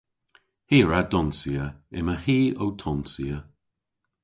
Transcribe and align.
Hi 0.71 0.77
a 0.83 0.85
wra 0.85 0.99
donsya. 1.11 1.65
Yma 1.97 2.15
hi 2.23 2.37
ow 2.63 2.71
tonsya. 2.81 3.37